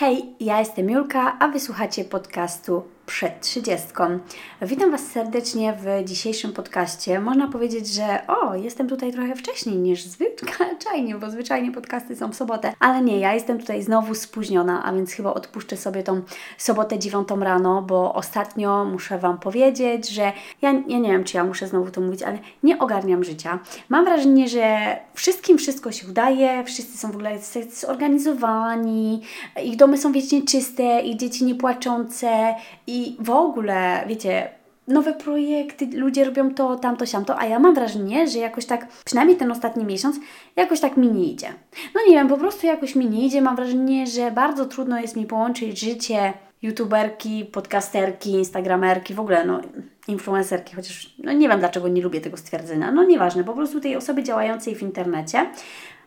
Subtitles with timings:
[0.00, 4.18] Hej, ja jestem Julka, a wysłuchacie podcastu przed trzydziestką.
[4.62, 7.20] Witam Was serdecznie w dzisiejszym podcaście.
[7.20, 10.02] Można powiedzieć, że o, jestem tutaj trochę wcześniej niż
[10.40, 14.92] zwyczajnie, bo zwyczajnie podcasty są w sobotę, ale nie, ja jestem tutaj znowu spóźniona, a
[14.92, 16.22] więc chyba odpuszczę sobie tą
[16.58, 20.32] sobotę dziewiątą rano, bo ostatnio muszę Wam powiedzieć, że
[20.62, 23.58] ja, ja nie wiem, czy ja muszę znowu to mówić, ale nie ogarniam życia.
[23.88, 27.38] Mam wrażenie, że wszystkim wszystko się udaje, wszyscy są w ogóle
[27.72, 29.22] zorganizowani,
[29.62, 32.54] ich domy są wiecznie czyste, ich dzieci niepłaczące
[32.86, 34.48] i i w ogóle, wiecie,
[34.88, 39.36] nowe projekty, ludzie robią to, tamto, siamto, a ja mam wrażenie, że jakoś tak, przynajmniej
[39.36, 40.16] ten ostatni miesiąc,
[40.56, 41.48] jakoś tak mi nie idzie.
[41.94, 43.42] No nie wiem, po prostu jakoś mi nie idzie.
[43.42, 49.60] Mam wrażenie, że bardzo trudno jest mi połączyć życie youtuberki, podcasterki, instagramerki, w ogóle no
[50.08, 52.92] influencerki, chociaż no nie wiem dlaczego nie lubię tego stwierdzenia.
[52.92, 55.50] No nieważne, po prostu tej osoby działającej w internecie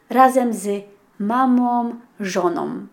[0.10, 0.84] razem z
[1.20, 2.88] mamą, żoną.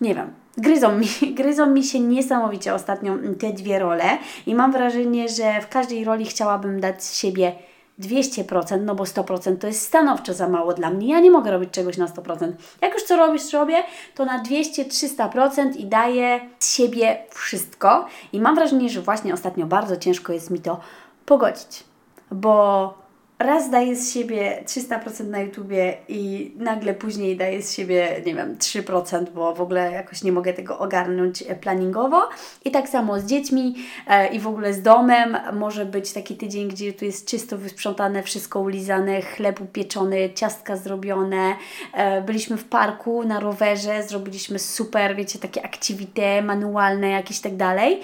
[0.00, 1.06] Nie wiem, Gryzą mi,
[1.38, 4.04] gryzą mi się niesamowicie ostatnio te dwie role
[4.46, 7.52] i mam wrażenie, że w każdej roli chciałabym dać siebie
[8.00, 11.08] 200%, no bo 100% to jest stanowczo za mało dla mnie.
[11.08, 12.52] Ja nie mogę robić czegoś na 100%.
[12.82, 13.76] Jak już co robisz, robię,
[14.14, 18.06] to na 200-300% i daję z siebie wszystko.
[18.32, 20.80] I mam wrażenie, że właśnie ostatnio bardzo ciężko jest mi to
[21.26, 21.84] pogodzić,
[22.30, 23.03] bo
[23.38, 28.56] raz daję z siebie 300% na YouTubie i nagle później daję z siebie, nie wiem,
[28.56, 32.28] 3%, bo w ogóle jakoś nie mogę tego ogarnąć e, planningowo.
[32.64, 33.74] I tak samo z dziećmi
[34.06, 35.36] e, i w ogóle z domem.
[35.52, 41.56] Może być taki tydzień, gdzie tu jest czysto wysprzątane, wszystko ulizane, chleb upieczony, ciastka zrobione.
[41.92, 48.00] E, byliśmy w parku na rowerze, zrobiliśmy super, wiecie, takie activity manualne jakieś tak dalej.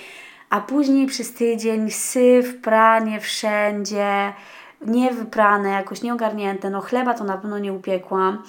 [0.51, 4.33] A później przez tydzień syf, pranie wszędzie,
[4.87, 8.43] niewyprane, jakoś nieogarnięte, no chleba to na pewno nie upiekłam.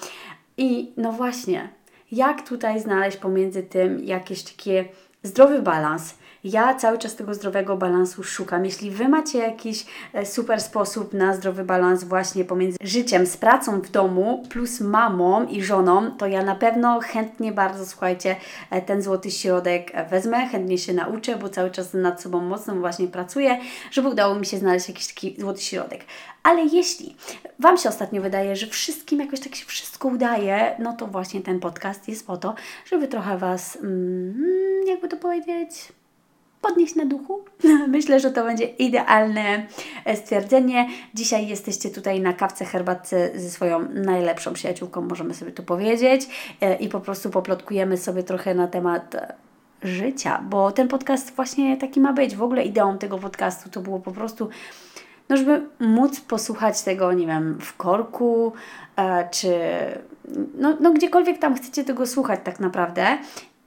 [0.57, 1.69] I no właśnie,
[2.11, 4.85] jak tutaj znaleźć pomiędzy tym jakieś takie
[5.23, 8.65] zdrowy balans, ja cały czas tego zdrowego balansu szukam.
[8.65, 13.81] Jeśli Wy macie jakiś e, super sposób na zdrowy balans właśnie pomiędzy życiem z pracą
[13.81, 18.35] w domu plus mamą i żoną, to ja na pewno chętnie bardzo, słuchajcie,
[18.69, 23.07] e, ten złoty środek wezmę, chętnie się nauczę, bo cały czas nad sobą mocno właśnie
[23.07, 23.57] pracuję,
[23.91, 26.05] żeby udało mi się znaleźć jakiś taki złoty środek.
[26.43, 27.15] Ale jeśli
[27.59, 31.59] Wam się ostatnio wydaje, że wszystkim jakoś tak się wszystko udaje, no to właśnie ten
[31.59, 35.91] podcast jest po to, żeby trochę Was, mm, jakby to powiedzieć,
[36.61, 37.45] podnieść na duchu.
[37.87, 39.65] Myślę, że to będzie idealne
[40.05, 40.87] e, stwierdzenie.
[41.13, 46.27] Dzisiaj jesteście tutaj na kawce, herbatce ze swoją najlepszą przyjaciółką, możemy sobie to powiedzieć,
[46.61, 49.33] e, i po prostu poplotkujemy sobie trochę na temat e,
[49.81, 52.35] życia, bo ten podcast właśnie taki ma być.
[52.35, 54.49] W ogóle ideą tego podcastu to było po prostu
[55.29, 58.53] no żeby móc posłuchać tego, nie wiem, w korku,
[59.31, 59.53] czy
[60.57, 63.17] no, no gdziekolwiek tam chcecie tego słuchać tak naprawdę,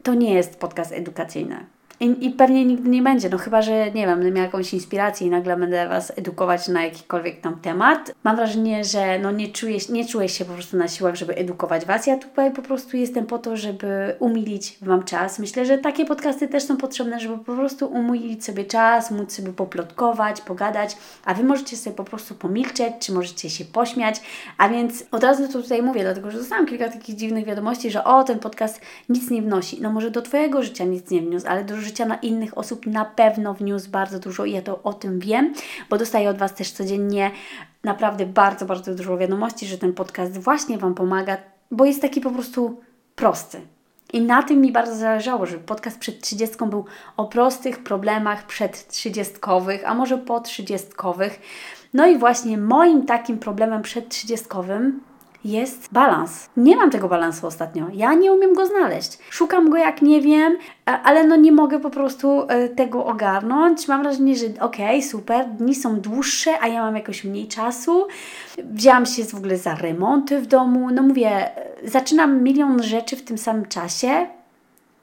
[0.03, 1.67] to nie jest podcast edukacyjny.
[2.01, 5.27] I, I, pewnie nigdy nie będzie, no chyba, że nie wiem, będę miała jakąś inspirację
[5.27, 8.15] i nagle będę Was edukować na jakikolwiek tam temat.
[8.25, 11.85] Mam wrażenie, że no nie czuję, nie czuję się po prostu na siłach, żeby edukować
[11.85, 12.07] Was.
[12.07, 15.39] Ja tutaj po prostu jestem po to, żeby umilić Wam czas.
[15.39, 19.53] Myślę, że takie podcasty też są potrzebne, żeby po prostu umilić sobie czas, móc sobie
[19.53, 24.21] poplotkować, pogadać, a Wy możecie sobie po prostu pomilczeć, czy możecie się pośmiać.
[24.59, 28.05] A więc od razu to tutaj mówię, dlatego że dostałam kilka takich dziwnych wiadomości, że
[28.05, 29.81] o, ten podcast nic nie wnosi.
[29.81, 33.05] No może do Twojego życia nic nie wniósł, ale do życia na innych osób na
[33.05, 35.55] pewno wniósł bardzo dużo i ja to o tym wiem,
[35.91, 37.31] bo dostaję od Was też codziennie
[37.85, 41.37] naprawdę bardzo, bardzo dużo wiadomości, że ten podcast właśnie Wam pomaga,
[41.71, 42.81] bo jest taki po prostu
[43.15, 43.61] prosty.
[44.13, 46.85] I na tym mi bardzo zależało, żeby podcast przed trzydziestką był
[47.17, 51.41] o prostych problemach przed trzydziestkowych, a może po trzydziestkowych.
[51.95, 55.01] No i właśnie moim takim problemem przed trzydziestkowym
[55.45, 56.51] jest balans.
[56.57, 57.87] Nie mam tego balansu ostatnio.
[57.93, 59.19] Ja nie umiem go znaleźć.
[59.31, 63.89] Szukam go jak nie wiem, ale no nie mogę po prostu e, tego ogarnąć.
[63.89, 68.07] Mam wrażenie, że okej, okay, super, dni są dłuższe, a ja mam jakoś mniej czasu.
[68.59, 70.91] Wzięłam się w ogóle za remonty w domu.
[70.91, 74.27] No mówię, e, zaczynam milion rzeczy w tym samym czasie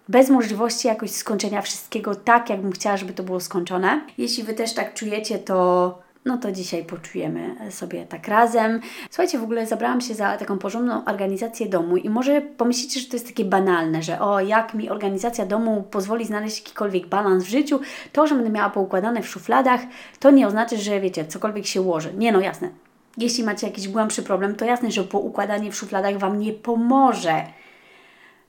[0.09, 4.01] bez możliwości jakoś skończenia wszystkiego tak, jakbym chciała, żeby to było skończone.
[4.17, 8.81] Jeśli Wy też tak czujecie, to no to dzisiaj poczujemy sobie tak razem.
[9.09, 13.15] Słuchajcie, w ogóle zabrałam się za taką porządną organizację domu i może pomyślicie, że to
[13.15, 17.79] jest takie banalne, że o, jak mi organizacja domu pozwoli znaleźć jakikolwiek balans w życiu,
[18.11, 19.81] to, że będę miała poukładane w szufladach,
[20.19, 22.13] to nie oznacza, że wiecie, cokolwiek się ułoży.
[22.17, 22.69] Nie, no jasne.
[23.17, 27.45] Jeśli macie jakiś głębszy problem, to jasne, że poukładanie w szufladach Wam nie pomoże.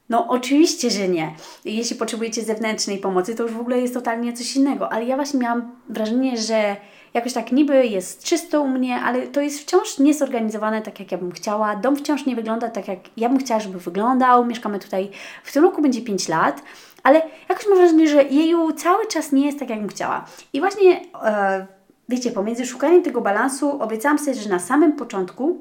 [0.08, 1.34] No oczywiście, że nie.
[1.64, 4.92] Jeśli potrzebujecie zewnętrznej pomocy, to już w ogóle jest totalnie coś innego.
[4.92, 6.76] Ale ja właśnie miałam wrażenie, że
[7.14, 11.18] jakoś tak niby jest czysto u mnie, ale to jest wciąż niezorganizowane tak, jak ja
[11.18, 11.76] bym chciała.
[11.76, 14.44] Dom wciąż nie wygląda tak, jak ja bym chciała, żeby wyglądał.
[14.44, 15.10] Mieszkamy tutaj,
[15.44, 16.62] w tym roku będzie 5 lat,
[17.02, 20.24] ale jakoś mam wrażenie, że jej cały czas nie jest tak, jak bym chciała.
[20.52, 21.00] I właśnie...
[21.22, 21.66] E,
[22.08, 25.60] wiecie, pomiędzy szukaniem tego balansu obiecałam sobie, że na samym początku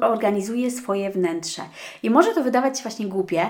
[0.00, 1.62] organizuję swoje wnętrze.
[2.02, 3.46] I może to wydawać się właśnie głupie,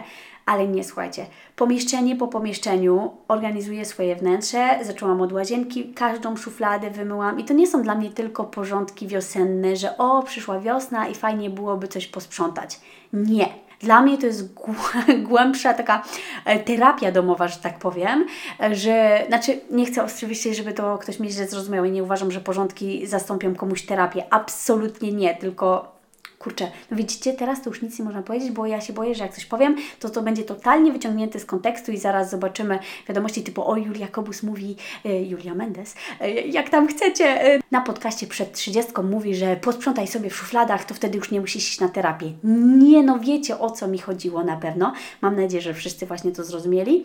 [0.46, 1.26] ale nie, słuchajcie.
[1.56, 4.78] Pomieszczenie po pomieszczeniu organizuję swoje wnętrze.
[4.82, 9.76] Zaczęłam od łazienki, każdą szufladę wymyłam i to nie są dla mnie tylko porządki wiosenne,
[9.76, 12.80] że o, przyszła wiosna i fajnie byłoby coś posprzątać.
[13.12, 13.48] Nie.
[13.80, 14.54] Dla mnie to jest
[15.28, 16.02] głębsza taka
[16.44, 18.26] e, terapia domowa, że tak powiem,
[18.72, 22.40] że, znaczy nie chcę oczywiście, żeby to ktoś mi źle zrozumiał i nie uważam, że
[22.40, 24.24] porządki zastąpią komuś terapię.
[24.30, 25.99] Absolutnie nie, tylko
[26.40, 29.24] kurczę, no widzicie, teraz to już nic nie można powiedzieć, bo ja się boję, że
[29.24, 32.78] jak coś powiem, to to będzie totalnie wyciągnięte z kontekstu i zaraz zobaczymy
[33.08, 37.24] wiadomości typu o, Julia Kobus mówi, e, Julia Mendes, e, jak tam chcecie.
[37.24, 41.40] E, na podcaście przed 30 mówi, że posprzątaj sobie w szufladach, to wtedy już nie
[41.40, 42.32] musisz iść na terapię.
[42.78, 44.92] Nie, no wiecie o co mi chodziło na pewno.
[45.20, 47.04] Mam nadzieję, że wszyscy właśnie to zrozumieli.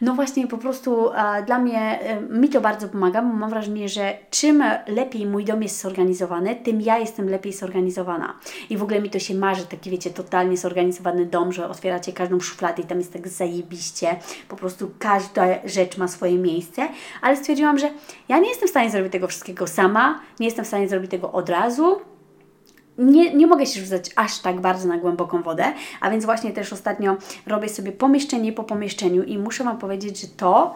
[0.00, 1.98] No właśnie po prostu a, dla mnie,
[2.30, 6.80] mi to bardzo pomaga, bo mam wrażenie, że czym lepiej mój dom jest zorganizowany, tym
[6.80, 8.38] ja jestem lepiej zorganizowana.
[8.70, 12.12] I i w ogóle mi to się marzy, taki wiecie, totalnie zorganizowany dom, że otwieracie
[12.12, 14.16] każdą szufladę i tam jest tak zajebiście,
[14.48, 16.88] po prostu każda rzecz ma swoje miejsce,
[17.22, 17.90] ale stwierdziłam, że
[18.28, 21.32] ja nie jestem w stanie zrobić tego wszystkiego sama, nie jestem w stanie zrobić tego
[21.32, 22.00] od razu,
[22.98, 26.72] nie, nie mogę się rzucać aż tak bardzo na głęboką wodę, a więc właśnie też
[26.72, 30.74] ostatnio robię sobie pomieszczenie po pomieszczeniu i muszę Wam powiedzieć, że to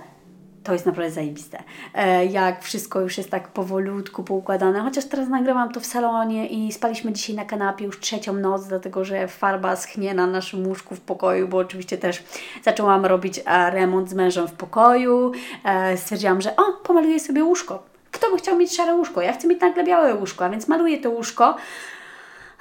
[0.64, 1.62] to jest naprawdę zajebiste.
[1.94, 6.72] E, jak wszystko już jest tak powolutku poukładane, chociaż teraz nagrywam to w salonie i
[6.72, 11.00] spaliśmy dzisiaj na kanapie już trzecią noc, dlatego że farba schnie na naszym łóżku w
[11.00, 12.22] pokoju, bo oczywiście też
[12.64, 15.32] zaczęłam robić e, remont z mężem w pokoju.
[15.64, 17.82] E, stwierdziłam, że o, pomaluję sobie łóżko.
[18.10, 19.22] Kto by chciał mieć szare łóżko?
[19.22, 21.56] Ja chcę mieć nagle białe łóżko, a więc maluję to łóżko.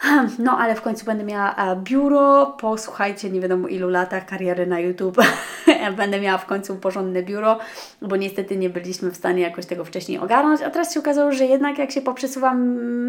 [0.40, 2.46] No, ale w końcu będę miała e, biuro.
[2.46, 5.18] Posłuchajcie, nie wiadomo ilu latach kariery na YouTube.
[5.98, 7.60] będę miała w końcu porządne biuro,
[8.02, 10.62] bo niestety nie byliśmy w stanie jakoś tego wcześniej ogarnąć.
[10.62, 12.60] A teraz się okazało, że jednak jak się poprzesuwam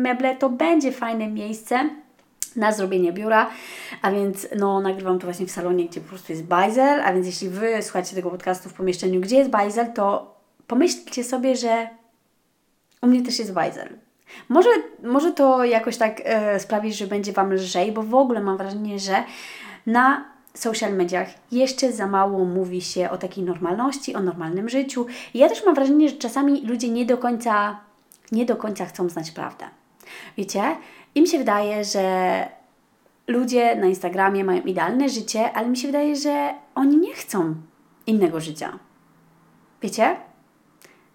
[0.00, 1.90] meble, to będzie fajne miejsce
[2.56, 3.50] na zrobienie biura,
[4.02, 7.26] a więc no nagrywam to właśnie w salonie, gdzie po prostu jest bajzel, a więc
[7.26, 10.34] jeśli Wy słuchacie tego podcastu w pomieszczeniu, gdzie jest bajzel, to
[10.66, 11.88] pomyślcie sobie, że
[13.02, 13.88] u mnie też jest bajzel
[14.48, 14.68] może,
[15.02, 18.98] może to jakoś tak e, sprawić, że będzie Wam lżej, bo w ogóle mam wrażenie,
[18.98, 19.24] że
[19.86, 20.24] na
[20.54, 25.06] social mediach jeszcze za mało mówi się o takiej normalności, o normalnym życiu.
[25.34, 27.80] I ja też mam wrażenie, że czasami ludzie nie do końca,
[28.32, 29.64] nie do końca chcą znać prawdę.
[30.36, 30.62] Wiecie,
[31.14, 32.48] im się wydaje, że
[33.26, 37.54] ludzie na Instagramie mają idealne życie, ale mi się wydaje, że oni nie chcą
[38.06, 38.78] innego życia.
[39.82, 40.16] Wiecie?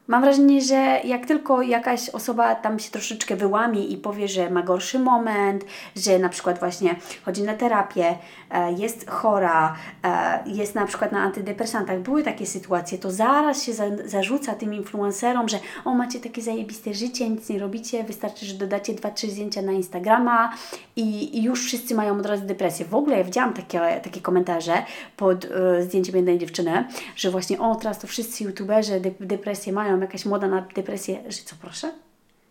[0.08, 4.64] Mam wrażenie, że jak tylko jakaś osoba tam się troszeczkę wyłamie i powie, że ma
[4.64, 5.66] gorszy moment,
[5.96, 8.18] że na przykład właśnie chodzi na terapię,
[8.52, 13.74] e, jest chora, e, jest na przykład na antydepresantach, były takie sytuacje, to zaraz się
[14.06, 18.94] zarzuca tym influencerom, że o macie takie zajebiste życie, nic nie robicie, wystarczy, że dodacie
[18.94, 20.54] dwa, trzy zdjęcia na Instagrama
[20.96, 22.86] i, już wszyscy mają od razu depresję.
[22.86, 24.74] W ogóle ja widziałam takie, takie komentarze
[25.18, 25.50] pod y,
[25.84, 30.48] zdjęciem jednej dziewczyny, że właśnie o teraz to wszyscy youtuberzy de depresję mają, jakaś młoda
[30.48, 31.92] na depresję, że co proszę?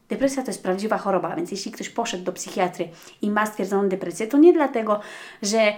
[0.09, 2.89] Depresja to jest prawdziwa choroba, więc jeśli ktoś poszedł do psychiatry
[3.23, 5.01] i ma stwierdzoną depresję, to nie dlatego,
[5.43, 5.73] że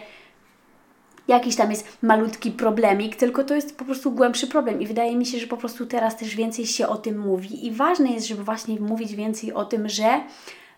[1.28, 4.82] jakiś tam jest malutki problemik, tylko to jest po prostu głębszy problem.
[4.82, 7.66] I wydaje mi się, że po prostu teraz też więcej się o tym mówi.
[7.66, 10.20] I ważne jest, żeby właśnie mówić więcej o tym, że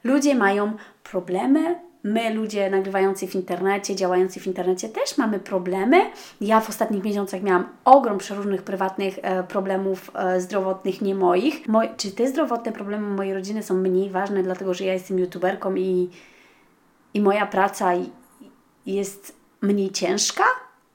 [0.05, 5.97] ludzie mają problemy, my, ludzie nagrywający w internecie, działający w internecie, też mamy problemy.
[6.41, 11.67] Ja w ostatnich miesiącach miałam ogrom przeróżnych prywatnych e, problemów e, zdrowotnych, nie moich.
[11.97, 16.11] Czy te zdrowotne problemy mojej rodziny są mniej ważne, dlatego że ja jestem youtuberką i,
[17.15, 17.93] i moja praca
[18.87, 20.45] jest mniej ciężka?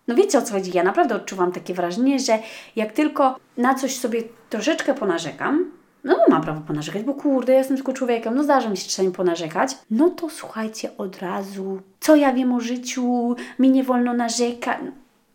[0.07, 0.72] No wiecie o co chodzi?
[0.74, 2.39] Ja naprawdę odczuwam takie wrażenie, że
[2.75, 5.72] jak tylko na coś sobie troszeczkę ponarzekam,
[6.03, 9.12] no mam prawo ponarzekać, bo kurde, ja jestem tylko człowiekiem, no zdarza mi się czasami
[9.12, 9.77] ponarzekać.
[9.91, 14.77] No to słuchajcie od razu, co ja wiem o życiu, mi nie wolno narzekać.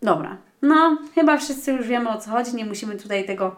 [0.03, 3.57] Dobra, no chyba wszyscy już wiemy o co chodzi, nie musimy tutaj tego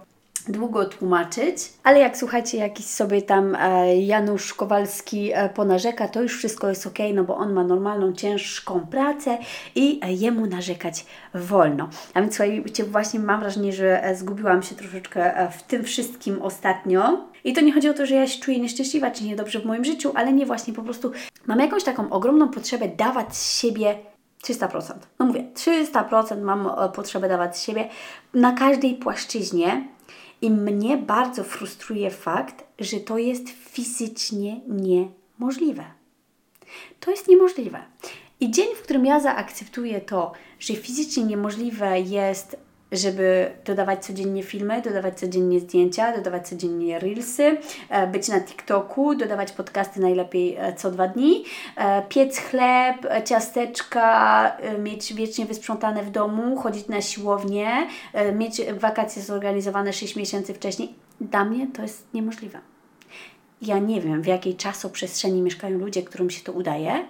[0.48, 6.38] długo tłumaczyć, ale jak słuchajcie, jakiś sobie tam e, Janusz Kowalski e, ponarzeka, to już
[6.38, 9.38] wszystko jest ok, no bo on ma normalną, ciężką pracę
[9.74, 11.88] i e, jemu narzekać wolno.
[12.14, 17.30] A więc słuchajcie, właśnie mam wrażenie, że zgubiłam się troszeczkę w tym wszystkim ostatnio.
[17.44, 19.84] I to nie chodzi o to, że ja się czuję nieszczęśliwa czy niedobrze w moim
[19.84, 21.12] życiu, ale nie właśnie po prostu
[21.46, 23.94] mam jakąś taką ogromną potrzebę dawać z siebie
[24.44, 24.92] 300%.
[25.18, 27.88] No mówię, 300% mam potrzebę dawać z siebie
[28.34, 29.84] na każdej płaszczyźnie
[30.42, 35.84] I mnie bardzo frustruje fakt, że to jest fizycznie niemożliwe.
[37.00, 37.82] To jest niemożliwe.
[38.40, 42.56] I dzień, w którym ja zaakceptuję to, że fizycznie niemożliwe jest
[42.92, 47.56] żeby dodawać codziennie filmy, dodawać codziennie zdjęcia, dodawać codziennie reelsy,
[47.88, 51.44] e, być na TikToku, dodawać podcasty najlepiej e, co dwa dni,
[51.76, 57.86] e, piec chleb, ciasteczka, mieć wiecznie wysprzątane w domu, chodzić na siłownię,
[58.34, 60.94] mieć wakacje zorganizowane 6 miesięcy wcześniej.
[61.20, 62.58] Dla mnie to jest niemożliwe.
[63.62, 67.04] Ja nie wiem, w jakiej czasoprzestrzeni mieszkają ludzie, którym się to udaje,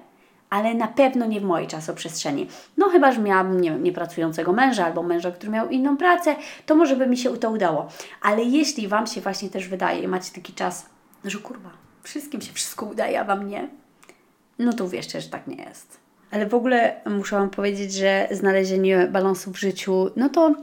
[0.51, 2.47] ale na pewno nie w mojej czasoprzestrzeni.
[2.77, 6.75] No chyba, że miałam, nie wiem, niepracującego męża albo męża, który miał inną pracę, to
[6.75, 7.89] może by mi się to udało.
[8.23, 10.87] Ale jeśli Wam się właśnie też wydaje i macie taki czas,
[11.25, 11.71] że kurwa,
[12.03, 13.69] wszystkim się wszystko udaje, a Wam nie,
[14.59, 16.01] no to uwierzcie, że tak nie jest.
[16.31, 20.55] Ale w ogóle muszę Wam powiedzieć, że znalezienie balansu w życiu, no to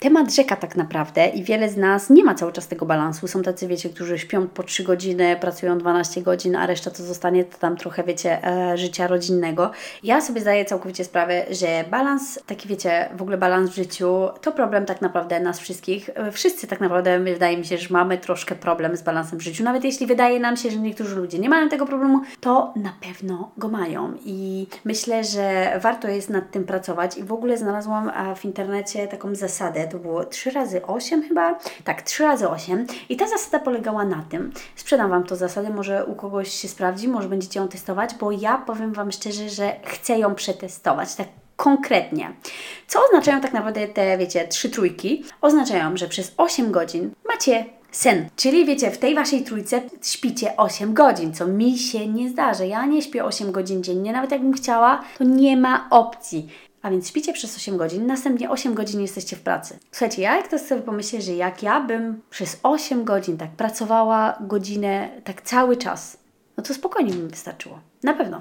[0.00, 3.28] temat rzeka tak naprawdę i wiele z nas nie ma cały czas tego balansu.
[3.28, 7.44] Są tacy, wiecie, którzy śpią po 3 godziny, pracują 12 godzin, a reszta to zostanie
[7.44, 9.70] to tam trochę, wiecie, e, życia rodzinnego.
[10.02, 14.52] Ja sobie zdaję całkowicie sprawę, że balans, taki wiecie, w ogóle balans w życiu, to
[14.52, 16.10] problem tak naprawdę nas wszystkich.
[16.14, 19.64] E, wszyscy tak naprawdę, wydaje mi się, że mamy troszkę problem z balansem w życiu.
[19.64, 23.50] Nawet jeśli wydaje nam się, że niektórzy ludzie nie mają tego problemu, to na pewno
[23.56, 24.12] go mają.
[24.24, 27.18] I myślę, że warto jest nad tym pracować.
[27.18, 32.02] I w ogóle znalazłam w internecie taką zasadę, to było 3 razy 8 chyba, tak,
[32.02, 36.14] 3 razy 8 i ta zasada polegała na tym, sprzedam Wam tą zasadę, może u
[36.14, 40.34] kogoś się sprawdzi, może będziecie ją testować, bo ja powiem Wam szczerze, że chcę ją
[40.34, 41.26] przetestować, tak
[41.56, 42.32] konkretnie.
[42.86, 45.24] Co oznaczają tak naprawdę te, wiecie, trzy trójki?
[45.40, 47.64] Oznaczają, że przez 8 godzin macie
[47.96, 48.28] sen.
[48.36, 52.66] Czyli wiecie, w tej waszej trójce śpicie 8 godzin, co mi się nie zdarzy.
[52.66, 56.48] Ja nie śpię 8 godzin dziennie, nawet jakbym chciała, to nie ma opcji.
[56.86, 59.78] A więc śpicie przez 8 godzin, następnie 8 godzin jesteście w pracy.
[59.92, 64.38] Słuchajcie, ja jak to sobie pomyślę, że jak ja bym przez 8 godzin tak pracowała
[64.40, 66.16] godzinę, tak cały czas,
[66.56, 67.80] no to spokojnie mi wystarczyło.
[68.02, 68.40] Na pewno.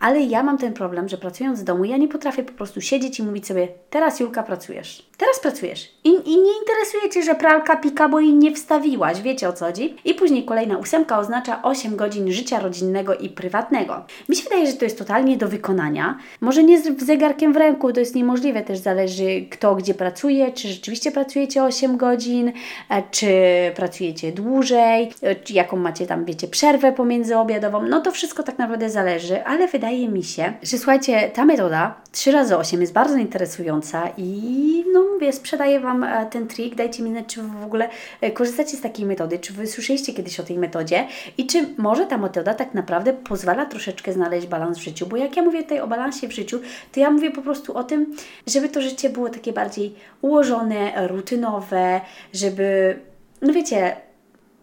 [0.00, 3.18] Ale ja mam ten problem, że pracując z domu, ja nie potrafię po prostu siedzieć
[3.18, 5.10] i mówić sobie, teraz Julka pracujesz.
[5.16, 5.88] Teraz pracujesz.
[6.04, 9.20] I, I nie interesuje Cię, że pralka pika, bo jej nie wstawiłaś.
[9.20, 9.96] Wiecie o co chodzi?
[10.04, 14.04] I później kolejna ósemka oznacza 8 godzin życia rodzinnego i prywatnego.
[14.28, 16.18] Mi się wydaje, że to jest totalnie do wykonania.
[16.40, 18.62] Może nie z zegarkiem w ręku, to jest niemożliwe.
[18.62, 20.52] Też zależy kto gdzie pracuje.
[20.52, 22.52] Czy rzeczywiście pracujecie 8 godzin,
[22.88, 23.32] e, czy
[23.76, 27.82] pracujecie dłużej, e, jaką macie tam, wiecie, przerwę pomiędzyobiadową.
[27.82, 32.32] No to wszystko tak naprawdę zależy, ale wydaje mi się, że słuchajcie, ta metoda 3
[32.32, 36.74] razy 8 jest bardzo interesująca i no mówię, sprzedaję Wam e, ten trik.
[36.74, 37.88] Dajcie mi znać, czy w ogóle
[38.20, 41.06] e, korzystacie z takiej metody, czy Wy słyszeliście kiedyś o tej metodzie
[41.38, 45.06] i czy może ta metoda tak naprawdę pozwala troszeczkę znaleźć balans w życiu.
[45.06, 46.60] Bo jak ja mówię tutaj o balansie w życiu,
[46.92, 48.16] to ja mówię po prostu o tym,
[48.46, 52.00] żeby to życie było takie bardziej ułożone, rutynowe,
[52.32, 52.98] żeby,
[53.42, 53.96] no wiecie,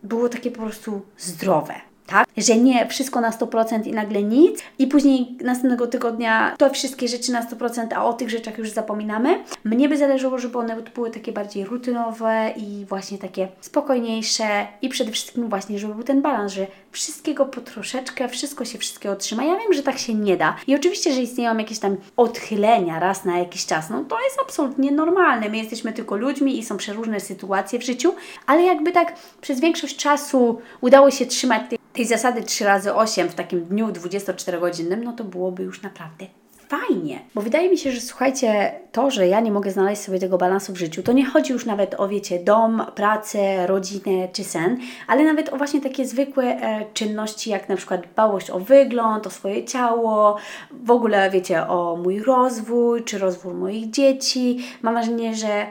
[0.04, 2.28] było takie po prostu zdrowe tak?
[2.38, 7.32] Że nie wszystko na 100% i nagle nic i później następnego tygodnia to wszystkie rzeczy
[7.32, 9.44] na 100%, a o tych rzeczach już zapominamy.
[9.64, 15.12] Mnie by zależało, żeby one były takie bardziej rutynowe i właśnie takie spokojniejsze i przede
[15.12, 19.44] wszystkim właśnie, żeby był ten balans, że wszystkiego po troszeczkę, wszystko się wszystkiego trzyma.
[19.44, 23.26] Ja wiem, że tak się nie da i oczywiście, że istnieją jakieś tam odchylenia raz
[23.26, 25.50] na jakiś czas, no to jest absolutnie normalne.
[25.50, 29.96] My jesteśmy tylko ludźmi i są przeróżne sytuacje w życiu, ale jakby tak przez większość
[29.96, 35.14] czasu udało się trzymać tej tej zasady 3 razy 8 w takim dniu 24-godzinnym, no
[35.14, 36.26] to byłoby już naprawdę
[36.68, 37.20] fajnie.
[37.36, 40.74] Bo wydaje mi się, że słuchajcie, to, że ja nie mogę znaleźć sobie tego balansu
[40.74, 44.78] w życiu, to nie chodzi już nawet o, wiecie, dom, pracę, rodzinę czy sen,
[45.08, 49.30] ale nawet o właśnie takie zwykłe e, czynności, jak na przykład dbałość o wygląd, o
[49.30, 50.38] swoje ciało,
[50.72, 54.60] w ogóle, wiecie, o mój rozwój, czy rozwój moich dzieci.
[54.82, 55.66] Mam wrażenie, że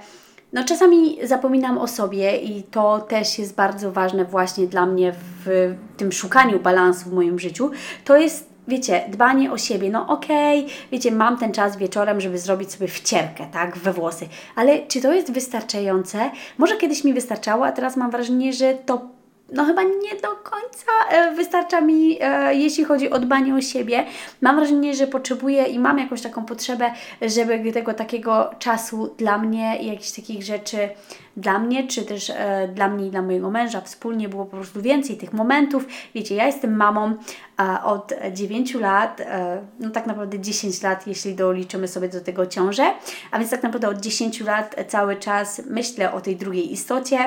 [0.57, 5.13] no czasami zapominam o sobie i to też jest bardzo ważne właśnie dla mnie
[5.45, 7.71] w tym szukaniu balansu w moim życiu.
[8.05, 12.39] To jest wiecie, dbanie o siebie, no okej, okay, wiecie, mam ten czas wieczorem, żeby
[12.39, 16.31] zrobić sobie wcierkę, tak, we włosy, ale czy to jest wystarczające?
[16.59, 19.16] Może kiedyś mi wystarczało, a teraz mam wrażenie, że to
[19.53, 24.05] no chyba nie do końca e, wystarcza mi, e, jeśli chodzi o dbanie o siebie.
[24.41, 26.91] Mam wrażenie, że potrzebuję i mam jakąś taką potrzebę,
[27.23, 30.89] żeby tego takiego czasu dla mnie i jakichś takich rzeczy
[31.37, 34.83] dla mnie, czy też e, dla mnie i dla mojego męża wspólnie było po prostu
[34.83, 35.87] więcej tych momentów.
[36.15, 37.15] Wiecie, ja jestem mamą
[37.61, 42.47] e, od 9 lat, e, no tak naprawdę 10 lat, jeśli doliczymy sobie do tego
[42.47, 42.93] ciążę,
[43.31, 47.19] a więc tak naprawdę od 10 lat cały czas myślę o tej drugiej istocie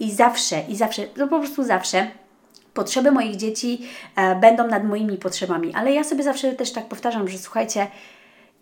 [0.00, 2.06] i zawsze, i zawsze, no po prostu zawsze
[2.74, 3.80] potrzeby moich dzieci
[4.16, 5.74] e, będą nad moimi potrzebami.
[5.74, 7.86] Ale ja sobie zawsze też tak powtarzam, że słuchajcie,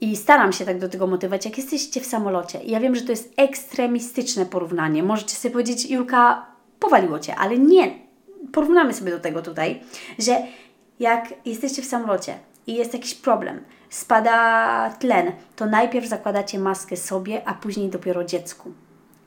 [0.02, 2.60] I staram się tak do tego motywować, jak jesteście w samolocie.
[2.64, 5.02] Ja wiem, że to jest ekstremistyczne porównanie.
[5.02, 6.46] Możecie sobie powiedzieć, Julka,
[6.80, 7.98] powaliło cię, ale nie.
[8.52, 9.80] Porównamy sobie do tego tutaj,
[10.18, 10.38] że
[11.00, 12.34] jak jesteście w samolocie
[12.66, 18.72] i jest jakiś problem, spada tlen, to najpierw zakładacie maskę sobie, a później dopiero dziecku.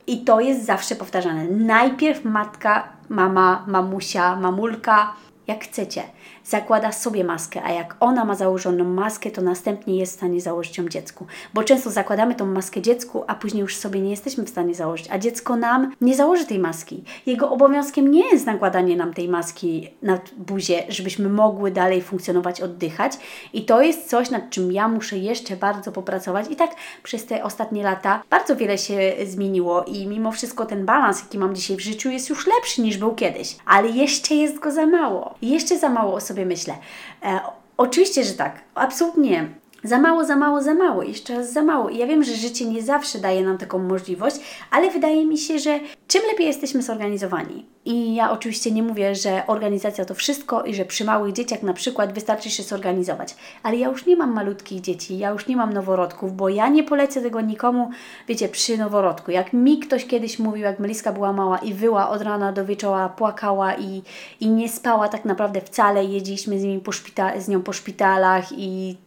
[0.08, 1.44] I to jest zawsze powtarzane.
[1.48, 5.14] Najpierw matka, mama, mamusia, mamulka,
[5.48, 6.04] jak chcecie
[6.46, 10.78] zakłada sobie maskę, a jak ona ma założoną maskę, to następnie jest w stanie założyć
[10.78, 11.26] ją dziecku.
[11.54, 15.08] Bo często zakładamy tą maskę dziecku, a później już sobie nie jesteśmy w stanie założyć,
[15.12, 17.04] a dziecko nam nie założy tej maski.
[17.26, 23.14] Jego obowiązkiem nie jest nakładanie nam tej maski na buzię, żebyśmy mogły dalej funkcjonować, oddychać.
[23.54, 26.52] I to jest coś, nad czym ja muszę jeszcze bardzo popracować.
[26.52, 26.72] I tak
[27.04, 31.56] przez te ostatnie lata bardzo wiele się zmieniło i mimo wszystko ten balans, jaki mam
[31.56, 33.58] dzisiaj w życiu, jest już lepszy niż był kiedyś.
[33.66, 35.36] Ale jeszcze jest go za mało.
[35.42, 36.78] Jeszcze za mało osób sobie myślę.
[37.24, 37.40] E,
[37.78, 38.62] oczywiście, że tak.
[38.76, 39.50] Absolutnie.
[39.86, 41.90] Za mało, za mało, za mało, jeszcze raz za mało.
[41.90, 44.36] I ja wiem, że życie nie zawsze daje nam taką możliwość,
[44.72, 47.66] ale wydaje mi się, że czym lepiej jesteśmy zorganizowani.
[47.86, 51.74] I ja oczywiście nie mówię, że organizacja to wszystko i że przy małych dzieciach na
[51.74, 53.36] przykład wystarczy się zorganizować.
[53.64, 56.84] Ale ja już nie mam malutkich dzieci, ja już nie mam noworodków, bo ja nie
[56.84, 57.90] polecę tego nikomu,
[58.28, 59.32] wiecie, przy noworodku.
[59.32, 63.10] Jak mi ktoś kiedyś mówił, jak Meliska była mała i wyła od rana do wieczora,
[63.10, 64.02] płakała i,
[64.40, 68.52] i nie spała tak naprawdę wcale, jeździliśmy z, nimi po szpita- z nią po szpitalach
[68.52, 68.98] i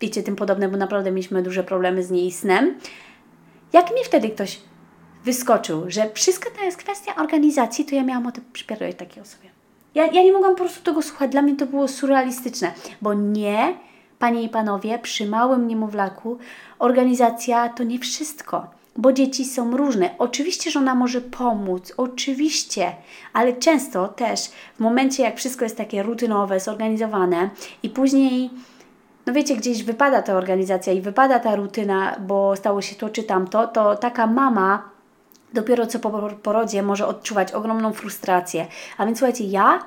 [0.00, 2.74] wiecie, tym podobne, bo naprawdę mieliśmy duże problemy z niej snem.
[3.72, 4.60] Jak mi wtedy ktoś
[5.24, 9.48] wyskoczył, że wszystko to jest kwestia organizacji, to ja miałam o tym przypierdolić takiej osobie.
[9.94, 11.30] Ja, ja nie mogłam po prostu tego słuchać.
[11.30, 13.74] Dla mnie to było surrealistyczne, bo nie,
[14.18, 16.38] panie i panowie, przy małym niemowlaku
[16.78, 20.14] organizacja to nie wszystko bo dzieci są różne.
[20.18, 22.92] Oczywiście, że ona może pomóc, oczywiście,
[23.32, 24.40] ale często też
[24.76, 27.50] w momencie, jak wszystko jest takie rutynowe, zorganizowane
[27.82, 28.50] i później
[29.28, 33.22] no wiecie, gdzieś wypada ta organizacja i wypada ta rutyna, bo stało się to czy
[33.22, 34.82] tamto, to taka mama
[35.52, 36.10] dopiero co po
[36.42, 38.66] porodzie może odczuwać ogromną frustrację.
[38.98, 39.78] A więc słuchajcie, ja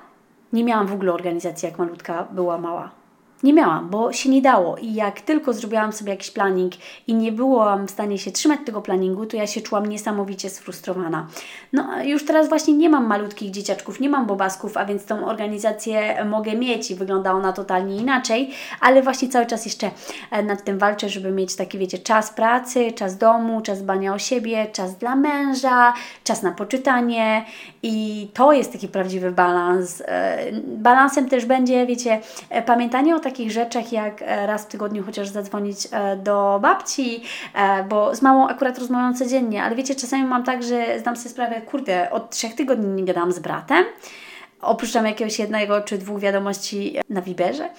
[0.53, 3.00] nie miałam w ogóle organizacji, jak malutka była mała.
[3.43, 4.77] Nie miałam, bo się nie dało.
[4.77, 6.73] I jak tylko zrobiłam sobie jakiś planning
[7.07, 11.27] i nie byłam w stanie się trzymać tego planningu, to ja się czułam niesamowicie sfrustrowana.
[11.73, 16.25] No, już teraz właśnie nie mam malutkich dzieciaczków, nie mam bobasków, a więc tą organizację
[16.25, 19.91] mogę mieć i wygląda ona totalnie inaczej, ale właśnie cały czas jeszcze
[20.31, 24.19] e, nad tym walczę, żeby mieć taki, wiecie, czas pracy, czas domu, czas bania o
[24.19, 27.45] siebie, czas dla męża, czas na poczytanie
[27.83, 30.03] i to jest taki prawdziwy balans.
[30.05, 34.67] E, balansem też będzie, wiecie, e, pamiętanie o takim takich rzeczach, jak e, raz w
[34.67, 39.95] tygodniu chociaż zadzwonić e, do babci, e, bo z mamą akurat rozmawiam codziennie, ale wiecie,
[39.95, 43.85] czasami mam tak, że zdam sobie sprawę, kurde, od trzech tygodni nie gadam z bratem,
[44.61, 47.69] oprócz tam jakiegoś jednego czy dwóch wiadomości na Viberze.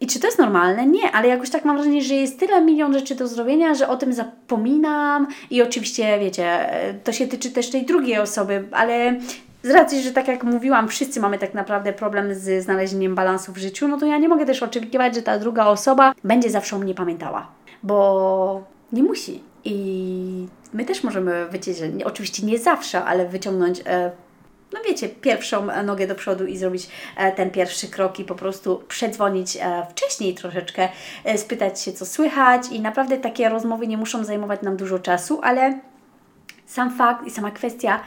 [0.00, 0.86] I czy to jest normalne?
[0.86, 3.96] Nie, ale jakoś tak mam wrażenie, że jest tyle milion rzeczy do zrobienia, że o
[3.96, 6.70] tym zapominam i oczywiście, wiecie,
[7.04, 9.16] to się tyczy też tej drugiej osoby, ale
[9.62, 13.58] z racji, że tak jak mówiłam, wszyscy mamy tak naprawdę problem z znalezieniem balansu w
[13.58, 16.78] życiu, no to ja nie mogę też oczekiwać, że ta druga osoba będzie zawsze o
[16.78, 17.46] mnie pamiętała,
[17.82, 19.42] bo nie musi.
[19.64, 24.10] I my też możemy wyciągnąć, oczywiście nie zawsze, ale wyciągnąć e,
[24.72, 28.82] no wiecie, pierwszą nogę do przodu i zrobić e, ten pierwszy krok i po prostu
[28.88, 30.88] przedzwonić e, wcześniej troszeczkę,
[31.36, 35.78] spytać się, co słychać i naprawdę takie rozmowy nie muszą zajmować nam dużo czasu, ale
[36.66, 38.00] sam fakt i sama kwestia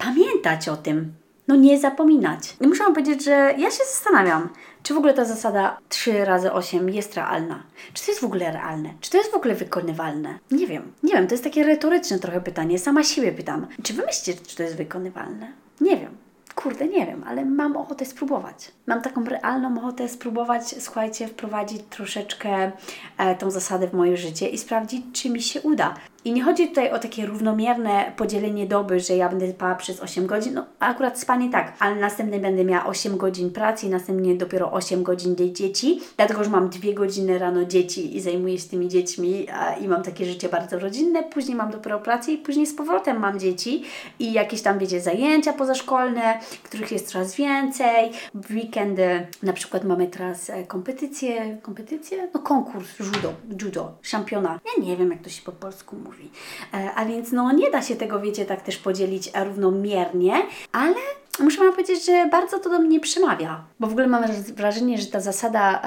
[0.00, 1.12] pamiętać o tym.
[1.48, 2.56] No nie zapominać.
[2.60, 4.48] I muszę Wam powiedzieć, że ja się zastanawiam,
[4.82, 7.62] czy w ogóle ta zasada 3 razy 8 jest realna.
[7.92, 8.90] Czy to jest w ogóle realne?
[9.00, 10.38] Czy to jest w ogóle wykonywalne?
[10.50, 10.92] Nie wiem.
[11.02, 12.78] Nie wiem, to jest takie retoryczne trochę pytanie.
[12.78, 13.66] Sama siebie pytam.
[13.82, 15.52] Czy Wy myślicie, czy to jest wykonywalne?
[15.80, 16.16] Nie wiem.
[16.54, 18.72] Kurde, nie wiem, ale mam ochotę spróbować.
[18.86, 22.72] Mam taką realną ochotę spróbować, słuchajcie, wprowadzić troszeczkę
[23.18, 25.94] e, tą zasadę w moje życie i sprawdzić, czy mi się uda.
[26.24, 30.26] I nie chodzi tutaj o takie równomierne podzielenie doby, że ja będę spała przez 8
[30.26, 30.54] godzin.
[30.54, 35.02] No, akurat spanie tak, ale następnie będę miała 8 godzin pracy i następnie dopiero 8
[35.02, 39.74] godzin dzieci, dlatego że mam 2 godziny rano dzieci i zajmuję się tymi dziećmi a,
[39.74, 41.22] i mam takie życie bardzo rodzinne.
[41.22, 43.84] Później mam dopiero pracę i później z powrotem mam dzieci
[44.18, 48.10] i jakieś tam, wiecie, zajęcia pozaszkolne, których jest coraz więcej.
[48.34, 52.28] W weekendy na przykład mamy teraz e, kompetycje, kompetycje?
[52.34, 53.32] No konkurs judo,
[53.64, 54.60] judo, szampiona.
[54.76, 56.30] Ja nie wiem, jak to się po polsku mówi mówi.
[56.74, 60.42] E, a więc no nie da się tego, wiecie, tak też podzielić równomiernie,
[60.72, 60.94] ale
[61.40, 63.64] muszę Wam powiedzieć, że bardzo to do mnie przemawia.
[63.80, 65.82] Bo w ogóle mam wrażenie, że ta zasada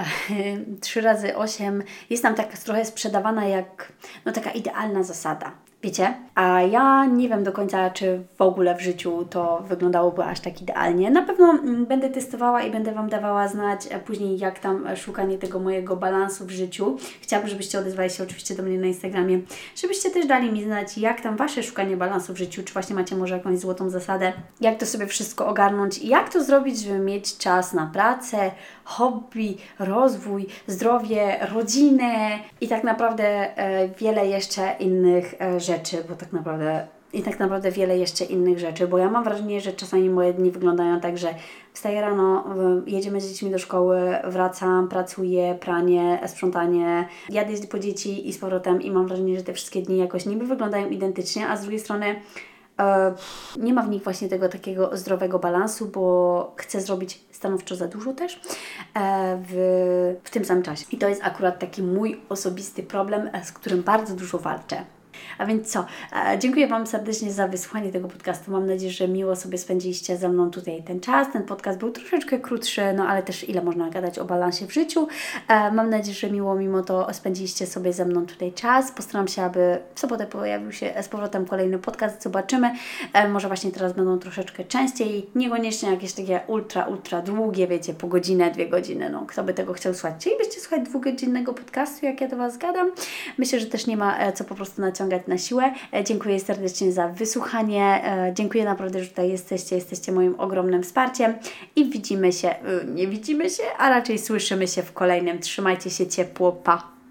[0.81, 3.93] 3 razy 8 jest nam tak trochę sprzedawana jak
[4.25, 5.51] no taka idealna zasada.
[5.83, 6.13] Wiecie?
[6.35, 10.61] A ja nie wiem do końca, czy w ogóle w życiu to wyglądałoby aż tak
[10.61, 11.11] idealnie.
[11.11, 14.97] Na pewno mm, będę testowała i będę Wam dawała znać e, później, jak tam e,
[14.97, 16.97] szukanie tego mojego balansu w życiu.
[17.21, 19.39] Chciałabym, żebyście odezwali się oczywiście do mnie na Instagramie,
[19.75, 23.15] żebyście też dali mi znać, jak tam Wasze szukanie balansu w życiu, czy właśnie macie
[23.15, 27.37] może jakąś złotą zasadę, jak to sobie wszystko ogarnąć i jak to zrobić, żeby mieć
[27.37, 28.51] czas na pracę,
[28.83, 36.33] hobby, rozwój, zdrowie, rodzinę i tak naprawdę e, wiele jeszcze innych e, rzeczy, bo tak
[36.33, 40.33] naprawdę i tak naprawdę wiele jeszcze innych rzeczy, bo ja mam wrażenie, że czasami moje
[40.33, 41.35] dni wyglądają tak, że
[41.73, 42.45] wstaję rano,
[42.85, 48.81] jedziemy z dziećmi do szkoły, wracam, pracuję, pranie, sprzątanie, jadę po dzieci i z powrotem
[48.81, 52.15] i mam wrażenie, że te wszystkie dni jakoś niby wyglądają identycznie, a z drugiej strony
[52.79, 53.13] e,
[53.59, 58.13] nie ma w nich właśnie tego takiego zdrowego balansu, bo chcę zrobić stanowczo za dużo
[58.13, 58.41] też
[58.95, 60.85] e, w, w tym samym czasie.
[60.91, 64.83] I to jest akurat taki mój osobisty problem, z którym bardzo dużo walczę.
[65.37, 65.85] A więc co?
[66.15, 68.51] E, dziękuję Wam serdecznie za wysłuchanie tego podcastu.
[68.51, 71.27] Mam nadzieję, że miło sobie spędziliście ze mną tutaj ten czas.
[71.33, 75.07] Ten podcast był troszeczkę krótszy, no ale też ile można gadać o balansie w życiu.
[75.47, 78.91] E, mam nadzieję, że miło mimo to spędziliście sobie ze mną tutaj czas.
[78.91, 82.23] Postaram się, aby w sobotę pojawił się z powrotem kolejny podcast.
[82.23, 82.71] Zobaczymy.
[83.13, 85.29] E, może właśnie teraz będą troszeczkę częściej.
[85.35, 89.09] Niekoniecznie jakieś takie ultra, ultra długie, wiecie, po godzinę, dwie godziny.
[89.09, 90.15] No, kto by tego chciał słuchać?
[90.19, 92.91] Chcielibyście słuchać dwugodzinnego podcastu, jak ja do Was gadam?
[93.37, 95.73] Myślę, że też nie ma co po prostu naciągać na siłę.
[95.93, 98.01] E, dziękuję serdecznie za wysłuchanie.
[98.05, 99.75] E, dziękuję naprawdę, że tutaj jesteście.
[99.75, 101.33] Jesteście moim ogromnym wsparciem
[101.75, 105.39] i widzimy się, e, nie widzimy się, a raczej słyszymy się w kolejnym.
[105.39, 106.51] Trzymajcie się ciepło.
[106.51, 106.92] Pa!